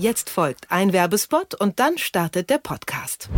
Jetzt 0.00 0.30
folgt 0.30 0.70
ein 0.70 0.94
Werbespot 0.94 1.54
und 1.54 1.78
dann 1.78 1.98
startet 1.98 2.48
der 2.48 2.56
Podcast. 2.56 3.28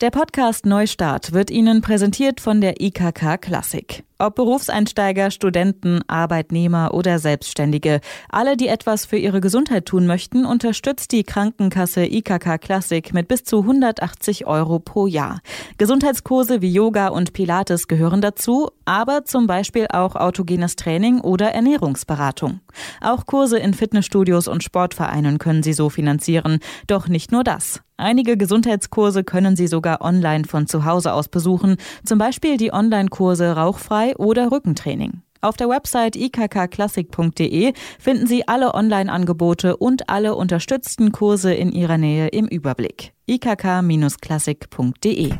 Der 0.00 0.10
Podcast 0.10 0.64
Neustart 0.64 1.32
wird 1.32 1.50
Ihnen 1.50 1.82
präsentiert 1.82 2.40
von 2.40 2.62
der 2.62 2.80
IKK 2.80 3.36
Klassik. 3.36 4.02
Ob 4.16 4.36
Berufseinsteiger, 4.36 5.32
Studenten, 5.32 6.00
Arbeitnehmer 6.06 6.94
oder 6.94 7.18
Selbstständige, 7.18 8.00
alle, 8.30 8.56
die 8.56 8.68
etwas 8.68 9.06
für 9.06 9.16
ihre 9.16 9.40
Gesundheit 9.40 9.86
tun 9.86 10.06
möchten, 10.06 10.46
unterstützt 10.46 11.10
die 11.10 11.24
Krankenkasse 11.24 12.06
IKK 12.06 12.58
Classic 12.58 13.12
mit 13.12 13.26
bis 13.26 13.42
zu 13.42 13.62
180 13.62 14.46
Euro 14.46 14.78
pro 14.78 15.08
Jahr. 15.08 15.40
Gesundheitskurse 15.78 16.62
wie 16.62 16.72
Yoga 16.72 17.08
und 17.08 17.32
Pilates 17.32 17.88
gehören 17.88 18.20
dazu, 18.20 18.70
aber 18.84 19.24
zum 19.24 19.48
Beispiel 19.48 19.88
auch 19.92 20.14
autogenes 20.14 20.76
Training 20.76 21.20
oder 21.20 21.50
Ernährungsberatung. 21.52 22.60
Auch 23.00 23.26
Kurse 23.26 23.58
in 23.58 23.74
Fitnessstudios 23.74 24.46
und 24.46 24.62
Sportvereinen 24.62 25.38
können 25.38 25.64
Sie 25.64 25.72
so 25.72 25.90
finanzieren. 25.90 26.60
Doch 26.86 27.08
nicht 27.08 27.32
nur 27.32 27.42
das. 27.42 27.80
Einige 27.96 28.36
Gesundheitskurse 28.36 29.22
können 29.22 29.54
Sie 29.54 29.68
sogar 29.68 30.00
online 30.00 30.44
von 30.44 30.66
zu 30.66 30.84
Hause 30.84 31.12
aus 31.12 31.28
besuchen, 31.28 31.76
zum 32.04 32.18
Beispiel 32.18 32.56
die 32.56 32.72
Online-Kurse 32.72 33.52
Rauchfrei 33.52 34.03
oder 34.16 34.52
Rückentraining. 34.52 35.22
Auf 35.40 35.56
der 35.56 35.68
Website 35.68 36.16
ikkklassik.de 36.16 37.72
finden 37.98 38.26
Sie 38.26 38.48
alle 38.48 38.74
Online-Angebote 38.74 39.76
und 39.76 40.08
alle 40.08 40.36
unterstützten 40.36 41.12
Kurse 41.12 41.52
in 41.52 41.70
Ihrer 41.70 41.98
Nähe 41.98 42.28
im 42.28 42.46
Überblick. 42.46 43.12
ikk-klassik.de 43.26 45.32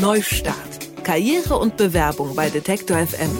Neustart. 0.00 1.04
Karriere 1.04 1.58
und 1.58 1.76
Bewerbung 1.76 2.34
bei 2.34 2.48
Detektor 2.48 2.96
FM. 2.96 3.30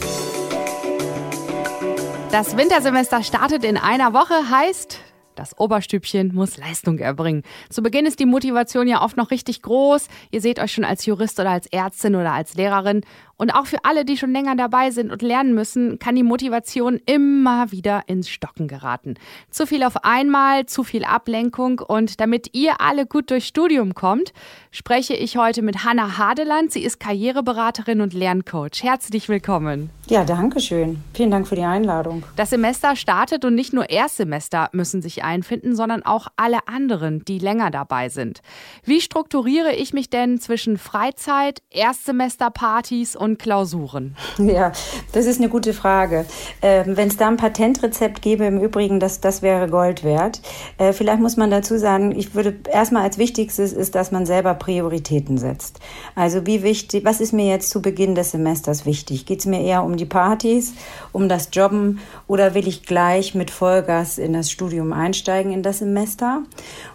Das 2.30 2.56
Wintersemester 2.56 3.22
startet 3.22 3.64
in 3.64 3.76
einer 3.76 4.12
Woche, 4.12 4.50
heißt 4.50 4.98
das 5.34 5.58
Oberstübchen 5.58 6.34
muss 6.34 6.56
Leistung 6.56 6.98
erbringen. 6.98 7.42
Zu 7.70 7.82
Beginn 7.82 8.06
ist 8.06 8.20
die 8.20 8.26
Motivation 8.26 8.86
ja 8.86 9.02
oft 9.02 9.16
noch 9.16 9.30
richtig 9.30 9.62
groß. 9.62 10.08
Ihr 10.30 10.40
seht 10.40 10.58
euch 10.58 10.72
schon 10.72 10.84
als 10.84 11.06
Jurist 11.06 11.38
oder 11.40 11.50
als 11.50 11.66
Ärztin 11.66 12.14
oder 12.14 12.32
als 12.32 12.54
Lehrerin. 12.54 13.02
Und 13.42 13.50
auch 13.50 13.66
für 13.66 13.84
alle, 13.84 14.04
die 14.04 14.16
schon 14.16 14.30
länger 14.30 14.54
dabei 14.54 14.92
sind 14.92 15.10
und 15.10 15.20
lernen 15.20 15.52
müssen, 15.52 15.98
kann 15.98 16.14
die 16.14 16.22
Motivation 16.22 17.00
immer 17.06 17.72
wieder 17.72 18.04
ins 18.06 18.28
Stocken 18.28 18.68
geraten. 18.68 19.14
Zu 19.50 19.66
viel 19.66 19.82
auf 19.82 20.04
einmal, 20.04 20.66
zu 20.66 20.84
viel 20.84 21.04
Ablenkung. 21.04 21.80
Und 21.80 22.20
damit 22.20 22.50
ihr 22.54 22.80
alle 22.80 23.04
gut 23.04 23.32
durchs 23.32 23.48
Studium 23.48 23.94
kommt, 23.94 24.32
spreche 24.70 25.14
ich 25.14 25.36
heute 25.36 25.62
mit 25.62 25.84
Hanna 25.84 26.18
Hadeland. 26.18 26.70
Sie 26.70 26.84
ist 26.84 27.00
Karriereberaterin 27.00 28.00
und 28.00 28.14
Lerncoach. 28.14 28.82
Herzlich 28.82 29.28
willkommen. 29.28 29.90
Ja, 30.06 30.24
danke 30.24 30.60
schön. 30.60 31.02
Vielen 31.14 31.32
Dank 31.32 31.48
für 31.48 31.56
die 31.56 31.64
Einladung. 31.64 32.22
Das 32.36 32.50
Semester 32.50 32.94
startet 32.94 33.44
und 33.44 33.56
nicht 33.56 33.72
nur 33.72 33.90
Erstsemester 33.90 34.68
müssen 34.72 35.02
sich 35.02 35.21
einfinden, 35.22 35.74
sondern 35.74 36.02
auch 36.02 36.28
alle 36.36 36.66
anderen, 36.68 37.24
die 37.24 37.38
länger 37.38 37.70
dabei 37.70 38.08
sind. 38.08 38.42
Wie 38.84 39.00
strukturiere 39.00 39.72
ich 39.74 39.92
mich 39.92 40.10
denn 40.10 40.40
zwischen 40.40 40.78
Freizeit, 40.78 41.62
Erstsemesterpartys 41.70 43.16
und 43.16 43.38
Klausuren? 43.38 44.16
Ja, 44.38 44.72
das 45.12 45.26
ist 45.26 45.38
eine 45.38 45.48
gute 45.48 45.72
Frage. 45.72 46.26
Ähm, 46.60 46.96
Wenn 46.96 47.08
es 47.08 47.16
da 47.16 47.28
ein 47.28 47.36
Patentrezept 47.36 48.22
gäbe, 48.22 48.44
im 48.44 48.60
Übrigen, 48.60 49.00
das, 49.00 49.20
das 49.20 49.42
wäre 49.42 49.68
Gold 49.68 50.04
wert. 50.04 50.40
Äh, 50.78 50.92
vielleicht 50.92 51.20
muss 51.20 51.36
man 51.36 51.50
dazu 51.50 51.78
sagen, 51.78 52.16
ich 52.16 52.34
würde 52.34 52.58
erstmal 52.70 53.02
als 53.02 53.18
wichtigstes 53.18 53.72
ist, 53.72 53.94
dass 53.94 54.10
man 54.10 54.26
selber 54.26 54.54
Prioritäten 54.54 55.38
setzt. 55.38 55.80
Also 56.14 56.46
wie 56.46 56.62
wichtig, 56.62 57.04
was 57.04 57.20
ist 57.20 57.32
mir 57.32 57.46
jetzt 57.46 57.70
zu 57.70 57.82
Beginn 57.82 58.14
des 58.14 58.32
Semesters 58.32 58.86
wichtig? 58.86 59.26
Geht 59.26 59.40
es 59.40 59.46
mir 59.46 59.62
eher 59.62 59.84
um 59.84 59.96
die 59.96 60.06
Partys, 60.06 60.74
um 61.12 61.28
das 61.28 61.48
Jobben 61.52 62.00
oder 62.26 62.54
will 62.54 62.68
ich 62.68 62.84
gleich 62.84 63.34
mit 63.34 63.50
Vollgas 63.50 64.18
in 64.18 64.32
das 64.32 64.50
Studium 64.50 64.92
einsteigen 65.12 65.52
in 65.52 65.62
das 65.62 65.80
Semester? 65.80 66.42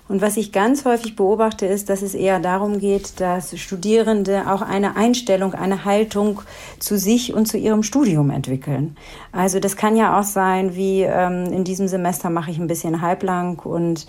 Und 0.07 0.21
was 0.21 0.37
ich 0.37 0.51
ganz 0.51 0.85
häufig 0.85 1.15
beobachte, 1.15 1.65
ist, 1.65 1.89
dass 1.89 2.01
es 2.01 2.15
eher 2.15 2.39
darum 2.39 2.79
geht, 2.79 3.19
dass 3.19 3.57
Studierende 3.59 4.51
auch 4.51 4.61
eine 4.61 4.95
Einstellung, 4.95 5.53
eine 5.53 5.85
Haltung 5.85 6.41
zu 6.79 6.97
sich 6.97 7.33
und 7.33 7.47
zu 7.47 7.57
ihrem 7.57 7.83
Studium 7.83 8.31
entwickeln. 8.31 8.97
Also 9.31 9.59
das 9.59 9.75
kann 9.75 9.95
ja 9.95 10.19
auch 10.19 10.23
sein, 10.23 10.75
wie 10.75 11.01
ähm, 11.01 11.51
in 11.51 11.63
diesem 11.63 11.87
Semester 11.87 12.29
mache 12.29 12.49
ich 12.49 12.57
ein 12.57 12.67
bisschen 12.67 13.01
halblang 13.01 13.59
und 13.59 14.07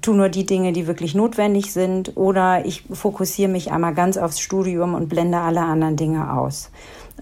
tu 0.00 0.14
nur 0.14 0.30
die 0.30 0.46
Dinge, 0.46 0.72
die 0.72 0.86
wirklich 0.86 1.14
notwendig 1.14 1.72
sind, 1.72 2.16
oder 2.16 2.64
ich 2.64 2.84
fokussiere 2.90 3.50
mich 3.50 3.70
einmal 3.72 3.92
ganz 3.92 4.16
aufs 4.16 4.40
Studium 4.40 4.94
und 4.94 5.08
blende 5.08 5.38
alle 5.38 5.60
anderen 5.60 5.96
Dinge 5.96 6.32
aus. 6.32 6.70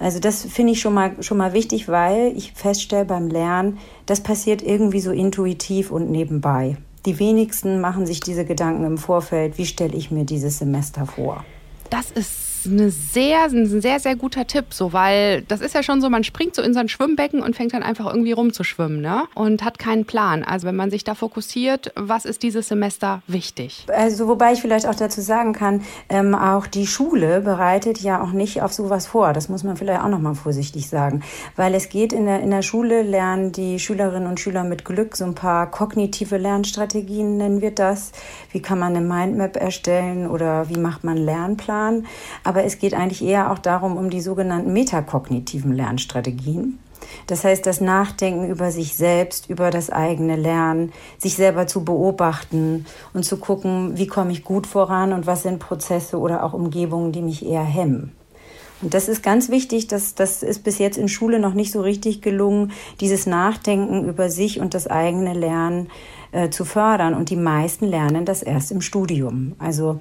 Also 0.01 0.19
das 0.19 0.43
finde 0.43 0.73
ich 0.73 0.81
schon 0.81 0.95
mal, 0.95 1.23
schon 1.23 1.37
mal 1.37 1.53
wichtig, 1.53 1.87
weil 1.87 2.33
ich 2.37 2.53
feststelle 2.53 3.05
beim 3.05 3.29
Lernen, 3.29 3.79
das 4.07 4.23
passiert 4.23 4.63
irgendwie 4.63 5.01
so 5.01 5.13
intuitiv 5.13 5.91
und 5.93 6.11
nebenbei. 6.11 6.79
Die 7.07 7.19
wenigsten 7.19 7.81
machen 7.81 8.07
sich 8.07 8.21
diese 8.21 8.45
Gedanken 8.45 8.85
im 8.85 8.99
Vorfeld, 8.99 9.59
wie 9.59 9.67
stelle 9.67 9.95
ich 9.95 10.11
mir 10.11 10.25
dieses 10.25 10.59
Semester 10.59 11.07
vor. 11.07 11.45
Das 11.91 12.11
ist 12.11 12.50
eine 12.67 12.91
sehr, 12.91 13.45
ein 13.45 13.81
sehr, 13.81 14.01
sehr 14.01 14.17
guter 14.17 14.47
Tipp, 14.47 14.67
so, 14.71 14.93
weil 14.93 15.43
das 15.43 15.61
ist 15.61 15.75
ja 15.75 15.83
schon 15.83 16.01
so, 16.01 16.11
man 16.11 16.25
springt 16.25 16.55
so 16.55 16.63
in 16.63 16.75
sein 16.75 16.89
Schwimmbecken 16.89 17.43
und 17.43 17.57
fängt 17.57 17.73
dann 17.73 17.83
einfach 17.83 18.07
irgendwie 18.07 18.33
rumzuschwimmen, 18.33 19.01
ne? 19.01 19.25
Und 19.35 19.65
hat 19.65 19.79
keinen 19.79 20.05
Plan. 20.05 20.45
Also 20.45 20.67
wenn 20.67 20.77
man 20.77 20.91
sich 20.91 21.05
da 21.05 21.15
fokussiert, 21.15 21.93
was 21.97 22.25
ist 22.25 22.43
dieses 22.43 22.69
Semester 22.69 23.23
wichtig? 23.27 23.87
Also 23.89 24.29
wobei 24.29 24.53
ich 24.53 24.61
vielleicht 24.61 24.87
auch 24.87 24.95
dazu 24.95 25.21
sagen 25.21 25.53
kann, 25.53 25.83
ähm, 26.09 26.35
auch 26.35 26.67
die 26.67 26.87
Schule 26.87 27.41
bereitet 27.41 28.01
ja 28.01 28.23
auch 28.23 28.33
nicht 28.33 28.63
auf 28.63 28.73
sowas 28.73 29.07
vor. 29.07 29.33
Das 29.33 29.49
muss 29.49 29.65
man 29.65 29.77
vielleicht 29.77 30.03
auch 30.03 30.09
nochmal 30.09 30.35
vorsichtig 30.35 30.89
sagen. 30.89 31.23
Weil 31.57 31.75
es 31.75 31.89
geht 31.89 32.13
in 32.13 32.27
der, 32.27 32.41
in 32.41 32.51
der 32.51 32.63
Schule, 32.63 33.03
lernen 33.03 33.53
die 33.53 33.79
Schülerinnen 33.79 34.29
und 34.29 34.41
Schüler 34.41 34.65
mit 34.65 34.85
Glück 34.85 35.17
so 35.17 35.25
ein 35.25 35.35
paar 35.35 35.71
kognitive 35.71 36.37
Lernstrategien, 36.37 37.37
nennen 37.37 37.61
wir 37.61 37.71
das. 37.71 38.13
Wie 38.53 38.61
kann 38.61 38.79
man 38.79 38.95
eine 38.95 39.07
Mindmap 39.07 39.57
erstellen 39.57 40.29
oder 40.29 40.69
wie 40.69 40.79
macht 40.79 41.05
man 41.05 41.17
einen 41.17 41.25
Lernplan? 41.25 42.07
aber 42.50 42.50
es 42.57 42.79
geht 42.79 42.95
eigentlich 42.95 43.23
eher 43.23 43.51
auch 43.51 43.59
darum, 43.59 43.97
um 43.97 44.11
die 44.11 44.21
sogenannten 44.21 44.73
metakognitiven 44.73 45.73
Lernstrategien. 45.73 46.79
Das 47.27 47.45
heißt, 47.45 47.65
das 47.67 47.81
Nachdenken 47.81 48.49
über 48.49 48.71
sich 48.71 48.95
selbst, 48.95 49.49
über 49.49 49.71
das 49.71 49.91
eigene 49.91 50.37
Lernen, 50.37 50.93
sich 51.19 51.35
selber 51.35 51.67
zu 51.67 51.85
beobachten 51.85 52.87
und 53.15 53.25
zu 53.25 53.39
gucken, 53.39 53.97
wie 53.97 54.07
komme 54.07 54.33
ich 54.33 54.45
gut 54.45 54.67
voran 54.67 55.13
und 55.13 55.27
was 55.27 55.43
sind 55.43 55.59
Prozesse 55.59 56.19
oder 56.19 56.45
auch 56.45 56.53
Umgebungen, 56.53 57.13
die 57.13 57.23
mich 57.23 57.45
eher 57.45 57.65
hemmen. 57.65 58.13
Und 58.83 58.95
das 58.95 59.09
ist 59.09 59.23
ganz 59.23 59.51
wichtig, 59.51 59.89
dass 59.89 60.15
das 60.15 60.43
ist 60.43 60.65
bis 60.65 60.79
jetzt 60.79 60.97
in 60.97 61.09
Schule 61.09 61.39
noch 61.39 61.53
nicht 61.53 61.71
so 61.71 61.83
richtig 61.83 62.23
gelungen, 62.23 62.73
dieses 63.01 63.27
Nachdenken 63.27 64.09
über 64.09 64.31
sich 64.31 64.59
und 64.59 64.73
das 64.73 64.87
eigene 64.87 65.35
Lernen 65.35 65.89
äh, 66.33 66.49
zu 66.49 66.65
fördern. 66.65 67.13
Und 67.13 67.29
die 67.29 67.37
meisten 67.37 67.87
lernen 67.87 68.25
das 68.25 68.43
erst 68.43 68.73
im 68.73 68.81
Studium. 68.81 69.55
Also 69.59 70.01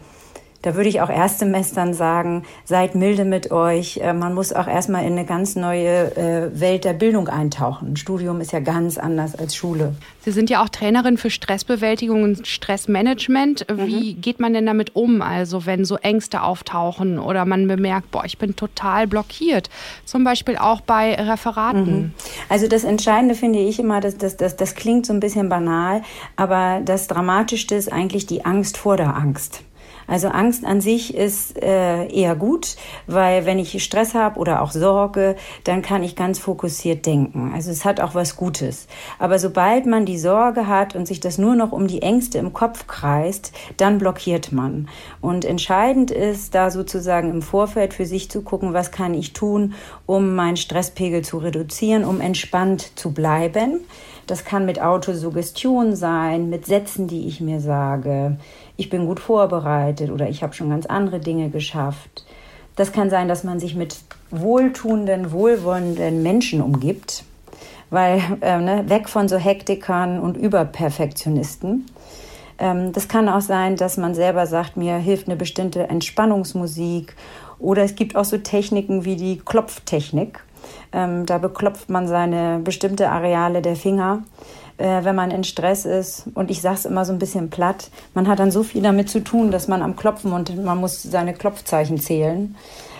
da 0.61 0.75
würde 0.75 0.89
ich 0.89 1.01
auch 1.01 1.09
Erstsemestern 1.09 1.93
sagen, 1.93 2.43
seid 2.65 2.95
milde 2.95 3.23
mit 3.23 3.51
euch. 3.51 3.97
Äh, 3.97 4.13
man 4.13 4.33
muss 4.33 4.51
auch 4.51 4.67
erstmal 4.67 5.05
in 5.05 5.13
eine 5.13 5.25
ganz 5.25 5.55
neue 5.55 6.15
äh, 6.17 6.59
Welt 6.59 6.83
der 6.83 6.93
Bildung 6.93 7.29
eintauchen. 7.29 7.95
Studium 7.95 8.41
ist 8.41 8.51
ja 8.51 8.59
ganz 8.59 8.97
anders 8.97 9.35
als 9.35 9.55
Schule. 9.55 9.95
Sie 10.21 10.31
sind 10.31 10.49
ja 10.49 10.61
auch 10.61 10.69
Trainerin 10.69 11.17
für 11.17 11.29
Stressbewältigung 11.29 12.23
und 12.23 12.45
Stressmanagement. 12.45 13.65
Wie 13.71 14.15
mhm. 14.15 14.21
geht 14.21 14.39
man 14.39 14.53
denn 14.53 14.65
damit 14.65 14.95
um? 14.95 15.21
Also 15.21 15.65
wenn 15.65 15.85
so 15.85 15.95
Ängste 15.95 16.43
auftauchen 16.43 17.19
oder 17.19 17.45
man 17.45 17.67
bemerkt, 17.67 18.11
boah, 18.11 18.25
ich 18.25 18.37
bin 18.37 18.55
total 18.55 19.07
blockiert. 19.07 19.69
Zum 20.03 20.23
Beispiel 20.25 20.57
auch 20.57 20.81
bei 20.81 21.15
Referaten. 21.15 22.01
Mhm. 22.01 22.13
Also 22.49 22.67
das 22.67 22.83
Entscheidende 22.83 23.33
finde 23.33 23.59
ich 23.59 23.79
immer, 23.79 24.01
dass 24.01 24.17
das, 24.17 24.35
das, 24.35 24.57
das 24.57 24.75
klingt 24.75 25.05
so 25.05 25.13
ein 25.13 25.21
bisschen 25.21 25.47
banal, 25.47 26.01
aber 26.35 26.81
das 26.83 27.07
Dramatischste 27.07 27.75
ist 27.75 27.91
eigentlich 27.91 28.25
die 28.25 28.43
Angst 28.43 28.77
vor 28.77 28.97
der 28.97 29.15
Angst. 29.15 29.63
Also 30.09 30.29
Angst 30.29 30.65
an 30.65 30.81
sich 30.81 31.13
ist 31.15 31.61
äh, 31.61 32.07
eher 32.07 32.35
gut, 32.35 32.77
weil 33.05 33.45
wenn 33.45 33.59
ich 33.59 33.83
Stress 33.83 34.15
habe 34.15 34.39
oder 34.39 34.63
auch 34.63 34.71
Sorge, 34.71 35.35
dann 35.65 35.83
kann 35.83 36.01
ich 36.01 36.15
ganz 36.15 36.39
fokussiert 36.39 37.05
denken. 37.05 37.51
Also 37.53 37.69
es 37.69 37.85
hat 37.85 38.01
auch 38.01 38.15
was 38.15 38.35
Gutes. 38.35 38.87
Aber 39.19 39.37
sobald 39.37 39.85
man 39.85 40.05
die 40.05 40.17
Sorge 40.17 40.65
hat 40.65 40.95
und 40.95 41.07
sich 41.07 41.19
das 41.19 41.37
nur 41.37 41.53
noch 41.55 41.71
um 41.71 41.85
die 41.85 42.01
Ängste 42.01 42.39
im 42.39 42.53
Kopf 42.53 42.87
kreist, 42.87 43.51
dann 43.77 43.99
blockiert 43.99 44.51
man. 44.51 44.89
Und 45.21 45.45
entscheidend 45.45 46.09
ist 46.09 46.55
da 46.55 46.71
sozusagen 46.71 47.29
im 47.29 47.43
Vorfeld 47.43 47.93
für 47.93 48.07
sich 48.07 48.31
zu 48.31 48.41
gucken, 48.41 48.73
was 48.73 48.91
kann 48.91 49.13
ich 49.13 49.33
tun, 49.33 49.75
um 50.07 50.33
meinen 50.33 50.57
Stresspegel 50.57 51.21
zu 51.21 51.37
reduzieren, 51.37 52.03
um 52.03 52.19
entspannt 52.19 52.97
zu 52.97 53.11
bleiben. 53.13 53.81
Das 54.25 54.43
kann 54.43 54.65
mit 54.65 54.81
Autosuggestion 54.81 55.95
sein, 55.95 56.49
mit 56.49 56.65
Sätzen, 56.65 57.07
die 57.07 57.27
ich 57.27 57.41
mir 57.41 57.59
sage 57.59 58.37
ich 58.79 58.89
bin 58.89 59.05
gut 59.05 59.19
vorbereitet 59.19 60.09
oder 60.09 60.29
ich 60.29 60.41
habe 60.41 60.53
schon 60.53 60.69
ganz 60.69 60.85
andere 60.85 61.19
Dinge 61.19 61.49
geschafft. 61.49 62.25
Das 62.77 62.93
kann 62.93 63.09
sein, 63.09 63.27
dass 63.27 63.43
man 63.43 63.59
sich 63.59 63.75
mit 63.75 63.97
wohltuenden, 64.31 65.33
wohlwollenden 65.33 66.23
Menschen 66.23 66.61
umgibt, 66.61 67.25
weil 67.89 68.21
äh, 68.39 68.57
ne, 68.57 68.85
weg 68.87 69.09
von 69.09 69.27
so 69.27 69.35
Hektikern 69.35 70.21
und 70.21 70.37
Überperfektionisten. 70.37 71.87
Ähm, 72.57 72.93
das 72.93 73.09
kann 73.09 73.27
auch 73.27 73.41
sein, 73.41 73.75
dass 73.75 73.97
man 73.97 74.15
selber 74.15 74.47
sagt, 74.47 74.77
mir 74.77 74.95
hilft 74.95 75.27
eine 75.27 75.35
bestimmte 75.35 75.89
Entspannungsmusik 75.89 77.17
oder 77.59 77.83
es 77.83 77.95
gibt 77.95 78.15
auch 78.15 78.23
so 78.23 78.37
Techniken 78.37 79.03
wie 79.03 79.17
die 79.17 79.39
Klopftechnik. 79.39 80.39
Ähm, 80.93 81.25
da 81.25 81.37
beklopft 81.37 81.89
man 81.89 82.07
seine 82.07 82.59
bestimmte 82.59 83.09
Areale 83.09 83.61
der 83.61 83.75
Finger 83.75 84.23
äh, 84.79 85.03
wenn 85.03 85.15
man 85.15 85.31
in 85.31 85.43
Stress 85.43 85.85
ist. 85.85 86.25
Und 86.33 86.49
ich 86.49 86.61
sage 86.61 86.75
es 86.75 86.85
immer 86.85 87.05
so 87.05 87.13
ein 87.13 87.19
bisschen 87.19 87.49
platt. 87.49 87.89
Man 88.13 88.27
hat 88.27 88.39
dann 88.39 88.51
so 88.51 88.63
viel 88.63 88.81
damit 88.81 89.09
zu 89.09 89.23
tun, 89.23 89.51
dass 89.51 89.67
man 89.67 89.81
am 89.81 89.95
Klopfen 89.95 90.31
und 90.31 90.63
man 90.63 90.79
muss 90.79 91.03
seine 91.03 91.33
Klopfzeichen 91.33 91.99
zählen 91.99 92.55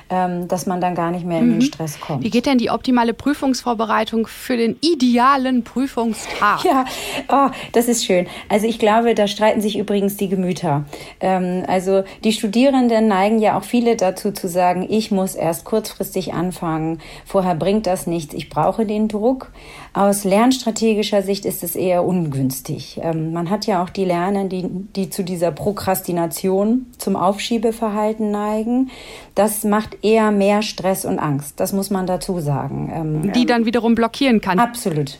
dass 0.10 0.66
man 0.66 0.82
dann 0.82 0.96
gar 0.96 1.12
nicht 1.12 1.26
mehr 1.26 1.40
in 1.40 1.50
den 1.50 1.56
mhm. 1.58 1.62
Stress 1.62 2.00
kommt. 2.00 2.24
Wie 2.24 2.30
geht 2.30 2.46
denn 2.46 2.58
die 2.58 2.72
optimale 2.72 3.14
Prüfungsvorbereitung 3.14 4.26
für 4.26 4.58
den 4.58 4.76
idealen 4.82 5.64
Prüfungstag? 5.64 6.64
Ja, 6.64 6.86
oh, 7.30 7.50
das 7.74 7.88
ist 7.88 8.06
schön. 8.06 8.28
Also 8.50 8.68
ich 8.68 8.80
glaube, 8.80 9.14
da 9.14 9.28
streiten 9.28 9.62
sich 9.62 9.78
übrigens 9.78 10.18
die 10.18 10.28
Gemüter. 10.28 10.86
Ähm, 11.20 11.64
also 11.68 12.04
die 12.24 12.34
Studierenden 12.34 13.08
neigen 13.08 13.40
ja 13.40 13.58
auch 13.58 13.64
viele 13.64 13.96
dazu 13.96 14.32
zu 14.32 14.48
sagen, 14.48 14.88
ich 14.90 15.12
muss 15.12 15.36
erst 15.36 15.64
kurzfristig 15.66 16.34
anfangen, 16.34 17.00
vorher 17.26 17.56
bringt 17.56 17.86
das 17.86 18.08
nichts, 18.08 18.34
ich 18.34 18.50
brauche 18.50 18.86
den 18.86 19.08
Druck. 19.08 19.52
Aus 19.94 20.24
lernstrategischer 20.24 21.24
Sicht 21.24 21.46
ist 21.46 21.64
es 21.64 21.76
eher 21.76 22.04
ungünstig. 22.04 23.00
Ähm, 23.04 23.34
man 23.34 23.50
hat 23.50 23.66
ja 23.66 23.84
auch 23.84 23.90
die 23.90 24.06
Lerner, 24.06 24.46
die, 24.46 24.66
die 24.68 25.10
zu 25.10 25.24
dieser 25.24 25.52
Prokrastination, 25.52 26.88
zum 26.98 27.16
Aufschiebeverhalten 27.16 28.32
neigen. 28.32 28.92
Das 29.36 29.64
macht 29.64 29.98
eher 30.02 30.32
mehr 30.32 30.62
Stress 30.62 31.06
und 31.06 31.20
Angst. 31.20 31.60
Das 31.60 31.74
muss 31.74 31.90
man 31.90 32.08
dazu 32.08 32.40
sagen. 32.40 32.92
Ähm, 32.94 33.34
die 33.34 33.46
dann 33.46 33.66
wiederum 33.66 33.96
blockieren 33.96 34.42
kann. 34.42 34.60
Absolut. 34.60 35.20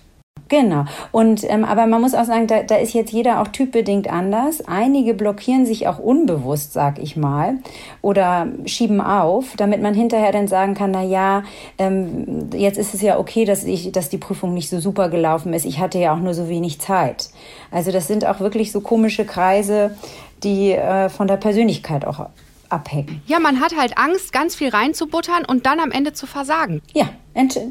Genau. 0.50 0.86
Und 1.12 1.44
ähm, 1.48 1.64
aber 1.64 1.86
man 1.86 2.02
muss 2.02 2.16
auch 2.16 2.26
sagen, 2.26 2.48
da, 2.48 2.64
da 2.64 2.76
ist 2.76 2.94
jetzt 2.94 3.14
jeder 3.14 3.42
auch 3.42 3.48
typbedingt 3.50 4.12
anders. 4.12 4.68
Einige 4.68 5.14
blockieren 5.14 5.68
sich 5.68 5.88
auch 5.88 6.00
unbewusst, 6.00 6.74
sag 6.74 6.98
ich 6.98 7.16
mal, 7.16 7.60
oder 8.02 8.48
schieben 8.66 9.00
auf, 9.00 9.54
damit 9.58 9.82
man 9.82 9.94
hinterher 9.94 10.32
dann 10.32 10.48
sagen 10.48 10.74
kann, 10.74 10.90
na 10.90 11.04
ja, 11.04 11.44
ähm, 11.78 12.50
jetzt 12.54 12.80
ist 12.80 12.96
es 12.96 13.02
ja 13.02 13.20
okay, 13.20 13.46
dass 13.46 13.64
ich, 13.64 13.92
dass 13.92 14.10
die 14.10 14.18
Prüfung 14.18 14.56
nicht 14.56 14.70
so 14.70 14.80
super 14.80 15.10
gelaufen 15.10 15.54
ist. 15.54 15.66
Ich 15.66 15.80
hatte 15.80 16.00
ja 16.00 16.14
auch 16.16 16.20
nur 16.20 16.34
so 16.34 16.50
wenig 16.50 16.82
Zeit. 16.82 17.30
Also 17.70 17.92
das 17.92 18.08
sind 18.08 18.26
auch 18.26 18.40
wirklich 18.40 18.72
so 18.72 18.82
komische 18.82 19.26
Kreise, 19.26 19.96
die 20.44 20.72
äh, 20.72 21.10
von 21.10 21.28
der 21.28 21.38
Persönlichkeit 21.38 22.06
auch 22.06 22.28
abhängen. 22.70 23.22
Ja, 23.26 23.40
man 23.40 23.60
hat 23.60 23.76
halt 23.78 23.98
Angst, 23.98 24.32
ganz 24.32 24.56
viel 24.56 24.70
reinzubuttern 24.70 25.46
und 25.46 25.66
dann 25.66 25.80
am 25.80 25.92
Ende 25.92 26.14
zu 26.14 26.28
versagen. 26.28 26.82
Ja, 26.94 27.10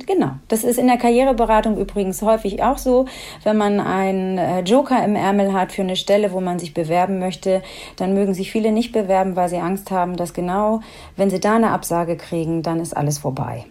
genau. 0.07 0.31
Das 0.49 0.65
ist 0.65 0.79
in 0.79 0.87
der 0.87 0.97
Karriereberatung 0.97 1.79
übrigens 1.79 2.23
häufig 2.23 2.63
auch 2.63 2.79
so. 2.79 3.07
Wenn 3.45 3.57
man 3.57 3.81
einen 3.81 4.39
äh, 4.39 4.61
Joker 4.61 5.05
im 5.05 5.17
Ärmel 5.17 5.53
hat 5.53 5.73
für 5.73 5.83
eine 5.83 5.97
Stelle, 5.97 6.33
wo 6.33 6.41
man 6.41 6.59
sich 6.59 6.75
bewerben 6.75 7.19
möchte, 7.19 7.63
dann 7.97 8.15
mögen 8.15 8.35
sich 8.35 8.51
viele 8.51 8.73
nicht 8.73 8.93
bewerben, 8.93 9.37
weil 9.37 9.49
sie 9.49 9.59
Angst 9.59 9.91
haben, 9.91 10.17
dass 10.17 10.35
genau, 10.35 10.81
wenn 11.17 11.31
sie 11.31 11.41
da 11.41 11.57
eine 11.57 11.71
Absage 11.71 12.17
kriegen, 12.17 12.63
dann 12.63 12.81
ist 12.81 12.97
alles 12.97 13.19
vorbei. 13.19 13.65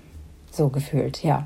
So 0.51 0.69
gefühlt, 0.69 1.23
ja. 1.23 1.45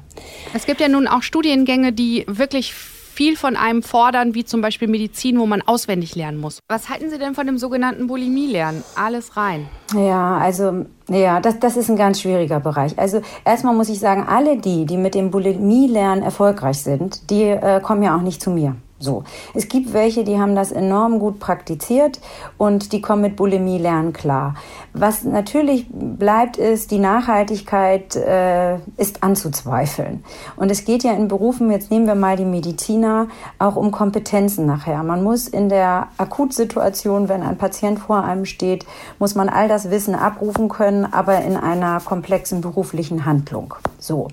Es 0.54 0.66
gibt 0.66 0.80
ja 0.80 0.88
nun 0.88 1.08
auch 1.08 1.22
Studiengänge, 1.22 1.92
die 1.92 2.26
wirklich 2.28 2.74
viel 3.22 3.38
von 3.38 3.56
einem 3.56 3.84
fordern, 3.84 4.34
wie 4.34 4.46
zum 4.46 4.62
Beispiel 4.62 4.88
Medizin, 4.88 5.40
wo 5.40 5.46
man 5.46 5.62
auswendig 5.62 6.16
lernen 6.16 6.40
muss. 6.40 6.58
Was 6.68 6.90
halten 6.90 7.12
Sie 7.12 7.20
denn 7.20 7.36
von 7.36 7.46
dem 7.46 7.60
sogenannten 7.60 8.08
Bulimie-Lernen? 8.08 8.84
Alles 8.96 9.38
rein. 9.38 9.70
Ja, 9.94 10.40
also 10.40 10.88
ja, 11.08 11.40
das, 11.40 11.60
das 11.60 11.78
ist 11.78 11.92
ein 11.92 11.98
ganz 11.98 12.20
schwieriger 12.20 12.60
Bereich. 12.60 12.98
Also 12.98 13.22
erstmal 13.46 13.76
muss 13.76 13.90
ich 13.90 14.00
sagen, 14.00 14.26
alle 14.28 14.58
die, 14.58 14.88
die 14.88 14.98
mit 14.98 15.14
dem 15.14 15.30
Bulimie-Lernen 15.30 16.24
erfolgreich 16.24 16.82
sind, 16.82 17.30
die 17.30 17.44
äh, 17.44 17.80
kommen 17.80 18.02
ja 18.02 18.18
auch 18.18 18.24
nicht 18.24 18.42
zu 18.42 18.50
mir. 18.50 18.76
So. 19.02 19.24
Es 19.56 19.68
gibt 19.68 19.94
welche, 19.94 20.24
die 20.24 20.40
haben 20.40 20.56
das 20.56 20.72
enorm 20.72 21.20
gut 21.20 21.40
praktiziert 21.40 22.22
und 22.58 22.94
die 22.94 23.02
kommen 23.02 23.24
mit 23.24 23.36
Bulimie 23.36 23.80
lernen 23.80 24.14
klar. 24.14 24.54
Was 24.94 25.24
natürlich 25.24 25.88
bleibt, 25.92 26.58
ist, 26.58 26.92
die 26.92 27.00
Nachhaltigkeit 27.00 28.16
äh, 28.16 28.76
ist 28.98 29.24
anzuzweifeln. 29.24 30.24
Und 30.56 30.70
es 30.70 30.86
geht 30.86 31.04
ja 31.04 31.14
in 31.14 31.28
Berufen, 31.28 31.72
jetzt 31.72 31.90
nehmen 31.90 32.06
wir 32.06 32.16
mal 32.16 32.38
die 32.38 32.46
Mediziner, 32.46 33.28
auch 33.58 33.76
um 33.76 33.92
Kompetenzen 33.92 34.66
nachher. 34.68 35.02
Man 35.04 35.24
muss 35.24 35.48
in 35.48 35.70
der 35.70 36.10
Akutsituation, 36.18 37.28
wenn 37.28 37.42
ein 37.42 37.58
Patient 37.58 38.00
vor 38.00 38.24
einem 38.24 38.46
steht, 38.46 38.86
muss 39.18 39.34
man 39.34 39.50
all 39.50 39.68
das 39.68 39.90
Wissen 39.90 40.14
abrufen 40.14 40.70
können, 40.70 41.12
aber 41.12 41.42
in 41.42 41.58
einer 41.58 42.00
komplexen 42.02 42.62
beruflichen 42.62 43.26
Handlung. 43.26 43.74
So. 43.98 44.28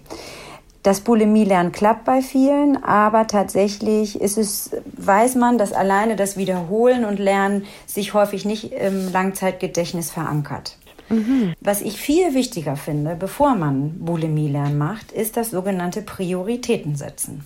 Das 0.83 1.01
Bulimie-Lernen 1.01 1.73
klappt 1.73 2.05
bei 2.05 2.23
vielen, 2.23 2.83
aber 2.83 3.27
tatsächlich 3.27 4.21
ist 4.21 4.39
es, 4.39 4.71
weiß 4.97 5.35
man, 5.35 5.59
dass 5.59 5.73
alleine 5.73 6.15
das 6.15 6.37
Wiederholen 6.37 7.05
und 7.05 7.19
Lernen 7.19 7.67
sich 7.87 8.15
häufig 8.15 8.45
nicht 8.45 8.73
im 8.73 9.13
Langzeitgedächtnis 9.13 10.11
verankert. 10.11 10.77
Mhm. 11.09 11.55
Was 11.61 11.81
ich 11.81 12.01
viel 12.01 12.35
wichtiger 12.35 12.77
finde, 12.77 13.17
bevor 13.17 13.55
man 13.55 13.99
Bulimie-Lernen 13.99 14.79
macht, 14.79 15.11
ist 15.11 15.37
das 15.37 15.51
sogenannte 15.51 16.03
Prioritäten 16.03 16.97
setzen. 16.97 17.45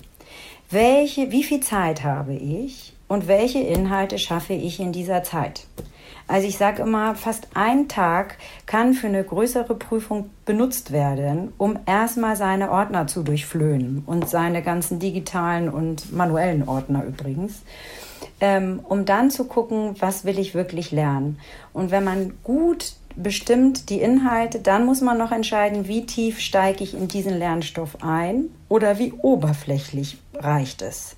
Welche, 0.71 1.31
wie 1.31 1.45
viel 1.45 1.61
Zeit 1.61 2.03
habe 2.05 2.35
ich 2.35 2.93
und 3.09 3.29
welche 3.29 3.61
Inhalte 3.61 4.19
schaffe 4.19 4.55
ich 4.55 4.81
in 4.81 4.93
dieser 4.93 5.23
Zeit? 5.23 5.67
Also 6.29 6.47
ich 6.47 6.57
sage 6.57 6.83
immer, 6.83 7.15
fast 7.15 7.49
ein 7.55 7.89
Tag 7.89 8.39
kann 8.67 8.95
für 8.95 9.07
eine 9.07 9.25
größere 9.25 9.75
Prüfung 9.75 10.31
benutzt 10.45 10.93
werden, 10.93 11.53
um 11.59 11.79
erstmal 11.87 12.37
seine 12.37 12.71
Ordner 12.71 13.07
zu 13.07 13.23
durchflöhen 13.23 14.03
und 14.07 14.29
seine 14.29 14.63
ganzen 14.63 14.99
digitalen 14.99 15.69
und 15.69 16.13
manuellen 16.13 16.69
Ordner 16.69 17.05
übrigens, 17.05 17.63
ähm, 18.41 18.81
um 18.89 19.05
dann 19.05 19.31
zu 19.31 19.45
gucken, 19.45 19.97
was 19.99 20.25
will 20.25 20.39
ich 20.39 20.55
wirklich 20.55 20.91
lernen. 20.91 21.39
Und 21.73 21.91
wenn 21.91 22.05
man 22.05 22.35
gut 22.45 22.95
bestimmt 23.17 23.91
die 23.91 24.01
Inhalte, 24.01 24.59
dann 24.59 24.87
muss 24.87 25.01
man 25.01 25.19
noch 25.19 25.33
entscheiden, 25.33 25.87
wie 25.87 26.07
tief 26.07 26.41
steige 26.41 26.83
ich 26.83 26.95
in 26.95 27.09
diesen 27.09 27.39
Lernstoff 27.39 27.99
ein 28.03 28.47
oder 28.69 28.99
wie 28.99 29.13
oberflächlich 29.13 30.19
reicht 30.35 30.83
es. 30.83 31.17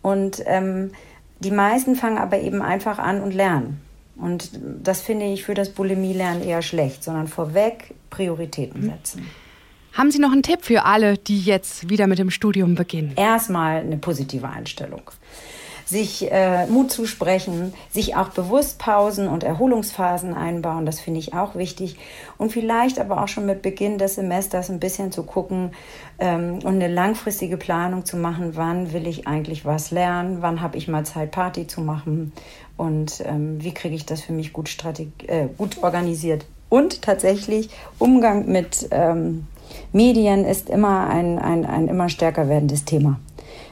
Und 0.00 0.42
ähm, 0.46 0.92
die 1.40 1.50
meisten 1.50 1.96
fangen 1.96 2.18
aber 2.18 2.40
eben 2.40 2.62
einfach 2.62 2.98
an 2.98 3.20
und 3.20 3.34
lernen. 3.34 3.80
Und 4.18 4.50
das 4.82 5.00
finde 5.00 5.26
ich 5.26 5.44
für 5.44 5.54
das 5.54 5.70
Bulimie-Lernen 5.70 6.42
eher 6.42 6.62
schlecht, 6.62 7.04
sondern 7.04 7.28
vorweg 7.28 7.94
Prioritäten 8.10 8.82
mhm. 8.82 8.90
setzen. 8.90 9.26
Haben 9.92 10.10
Sie 10.10 10.18
noch 10.18 10.32
einen 10.32 10.42
Tipp 10.42 10.60
für 10.62 10.84
alle, 10.84 11.18
die 11.18 11.40
jetzt 11.40 11.88
wieder 11.88 12.06
mit 12.06 12.18
dem 12.18 12.30
Studium 12.30 12.74
beginnen? 12.74 13.12
Erstmal 13.16 13.80
eine 13.80 13.96
positive 13.96 14.48
Einstellung 14.48 15.10
sich 15.88 16.30
äh, 16.30 16.66
Mut 16.66 16.90
zusprechen, 16.90 17.72
sich 17.90 18.14
auch 18.14 18.28
bewusst 18.28 18.78
Pausen 18.78 19.26
und 19.26 19.42
Erholungsphasen 19.42 20.34
einbauen, 20.34 20.84
das 20.84 21.00
finde 21.00 21.20
ich 21.20 21.32
auch 21.32 21.54
wichtig. 21.54 21.96
Und 22.36 22.52
vielleicht 22.52 22.98
aber 22.98 23.22
auch 23.22 23.28
schon 23.28 23.46
mit 23.46 23.62
Beginn 23.62 23.96
des 23.96 24.16
Semesters 24.16 24.68
ein 24.68 24.80
bisschen 24.80 25.12
zu 25.12 25.22
gucken 25.22 25.70
ähm, 26.18 26.58
und 26.62 26.74
eine 26.74 26.88
langfristige 26.88 27.56
Planung 27.56 28.04
zu 28.04 28.18
machen, 28.18 28.50
wann 28.54 28.92
will 28.92 29.06
ich 29.06 29.26
eigentlich 29.26 29.64
was 29.64 29.90
lernen, 29.90 30.38
wann 30.42 30.60
habe 30.60 30.76
ich 30.76 30.88
mal 30.88 31.06
Zeit, 31.06 31.30
Party 31.30 31.66
zu 31.66 31.80
machen 31.80 32.32
und 32.76 33.22
ähm, 33.24 33.62
wie 33.64 33.72
kriege 33.72 33.94
ich 33.94 34.04
das 34.04 34.20
für 34.20 34.34
mich 34.34 34.52
gut, 34.52 34.68
äh, 35.26 35.46
gut 35.56 35.82
organisiert. 35.82 36.44
Und 36.68 37.00
tatsächlich 37.00 37.70
Umgang 37.98 38.46
mit 38.46 38.88
ähm, 38.90 39.46
Medien 39.94 40.44
ist 40.44 40.68
immer 40.68 41.08
ein, 41.08 41.38
ein, 41.38 41.64
ein 41.64 41.88
immer 41.88 42.10
stärker 42.10 42.50
werdendes 42.50 42.84
Thema. 42.84 43.18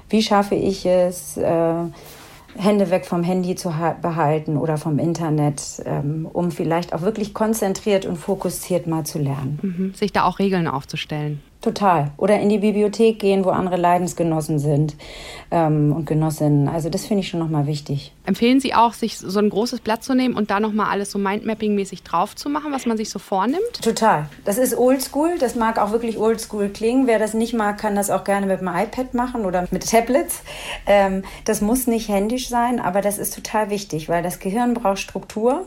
Wie 0.08 0.22
schaffe 0.22 0.54
ich 0.54 0.86
es, 0.86 1.36
äh, 1.36 1.74
Hände 2.58 2.90
weg 2.90 3.06
vom 3.06 3.22
Handy 3.22 3.54
zu 3.54 3.72
behalten 4.00 4.56
oder 4.56 4.78
vom 4.78 4.98
Internet, 4.98 5.82
ähm, 5.84 6.28
um 6.32 6.50
vielleicht 6.50 6.94
auch 6.94 7.02
wirklich 7.02 7.34
konzentriert 7.34 8.06
und 8.06 8.16
fokussiert 8.16 8.86
mal 8.86 9.04
zu 9.04 9.18
lernen. 9.18 9.58
Mhm. 9.62 9.94
Sich 9.94 10.12
da 10.12 10.24
auch 10.24 10.38
Regeln 10.38 10.66
aufzustellen. 10.66 11.42
Total. 11.60 12.12
Oder 12.16 12.38
in 12.38 12.48
die 12.48 12.58
Bibliothek 12.58 13.18
gehen, 13.18 13.44
wo 13.44 13.50
andere 13.50 13.76
Leidensgenossen 13.76 14.58
sind 14.58 14.94
ähm, 15.50 15.92
und 15.92 16.06
Genossinnen. 16.06 16.68
Also 16.68 16.90
das 16.90 17.06
finde 17.06 17.22
ich 17.22 17.28
schon 17.28 17.40
nochmal 17.40 17.66
wichtig. 17.66 18.12
Empfehlen 18.24 18.60
Sie 18.60 18.74
auch, 18.74 18.92
sich 18.92 19.18
so 19.18 19.38
ein 19.38 19.50
großes 19.50 19.80
Blatt 19.80 20.04
zu 20.04 20.14
nehmen 20.14 20.36
und 20.36 20.50
da 20.50 20.60
nochmal 20.60 20.90
alles 20.90 21.10
so 21.10 21.18
Mindmapping-mäßig 21.18 22.02
drauf 22.04 22.36
zu 22.36 22.48
machen, 22.48 22.72
was 22.72 22.86
man 22.86 22.96
sich 22.96 23.10
so 23.10 23.18
vornimmt? 23.18 23.82
Total. 23.82 24.28
Das 24.44 24.58
ist 24.58 24.76
oldschool. 24.76 25.38
Das 25.38 25.56
mag 25.56 25.78
auch 25.78 25.92
wirklich 25.92 26.18
oldschool 26.18 26.68
klingen. 26.68 27.06
Wer 27.06 27.18
das 27.18 27.34
nicht 27.34 27.54
mag, 27.54 27.78
kann 27.78 27.96
das 27.96 28.10
auch 28.10 28.24
gerne 28.24 28.46
mit 28.46 28.60
dem 28.60 28.68
iPad 28.68 29.14
machen 29.14 29.44
oder 29.44 29.66
mit 29.70 29.90
Tablets. 29.90 30.42
Ähm, 30.86 31.24
das 31.44 31.60
muss 31.62 31.86
nicht 31.86 32.08
händisch 32.08 32.48
sein, 32.48 32.80
aber 32.80 33.00
das 33.00 33.18
ist 33.18 33.34
total 33.34 33.70
wichtig, 33.70 34.08
weil 34.08 34.22
das 34.22 34.38
Gehirn 34.38 34.74
braucht 34.74 34.98
Struktur 34.98 35.66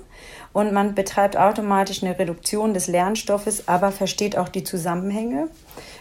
und 0.52 0.74
man 0.74 0.96
betreibt 0.96 1.38
automatisch 1.38 2.04
eine 2.04 2.18
Reduktion 2.18 2.74
des 2.74 2.88
Lernstoffes, 2.88 3.68
aber 3.68 3.92
versteht 3.92 4.38
auch 4.38 4.50
die 4.50 4.64
Zusammenhänge. 4.64 5.50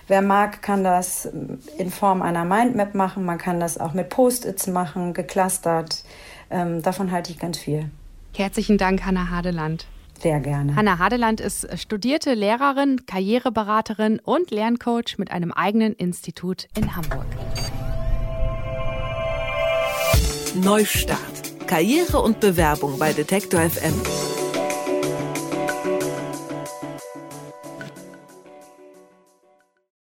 Wer 0.06 0.22
mag, 0.22 0.62
kann 0.62 0.84
das 0.84 1.28
in 1.76 1.90
Form 1.90 2.22
einer 2.22 2.44
Mindmap 2.44 2.94
machen. 2.94 3.24
Man 3.24 3.38
kann 3.38 3.60
das 3.60 3.78
auch 3.78 3.94
mit 3.94 4.08
Post-its 4.08 4.66
machen, 4.66 5.14
geclustert. 5.14 6.04
Ähm, 6.50 6.82
davon 6.82 7.10
halte 7.10 7.30
ich 7.30 7.38
ganz 7.38 7.58
viel. 7.58 7.90
Herzlichen 8.36 8.78
Dank, 8.78 9.04
Hanna 9.04 9.30
Hadeland. 9.30 9.86
Sehr 10.20 10.40
gerne. 10.40 10.74
Hanna 10.74 10.98
Hadeland 10.98 11.40
ist 11.40 11.66
studierte 11.78 12.34
Lehrerin, 12.34 13.06
Karriereberaterin 13.06 14.18
und 14.18 14.50
Lerncoach 14.50 15.16
mit 15.18 15.30
einem 15.30 15.52
eigenen 15.52 15.92
Institut 15.94 16.68
in 16.76 16.96
Hamburg. 16.96 17.26
Neustart. 20.54 21.18
Karriere 21.66 22.20
und 22.20 22.40
Bewerbung 22.40 22.98
bei 22.98 23.12
Detektor 23.12 23.60
FM. 23.60 24.27